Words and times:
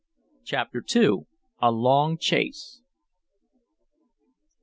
CHAPTER 0.43 0.83
II. 0.95 1.27
A 1.61 1.71
LONG 1.71 2.17
CHASE. 2.17 2.81